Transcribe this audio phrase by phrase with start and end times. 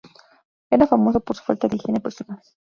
[0.71, 2.41] Era famoso por su falta de higiene personal.